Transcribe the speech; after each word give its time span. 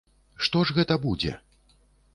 Што 0.45 0.63
ж 0.69 0.77
гэта 0.79 0.97
будзе? 1.07 1.37